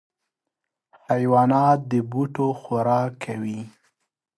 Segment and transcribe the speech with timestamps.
[1.07, 3.61] حیوانات د بوټو خوراک کوي.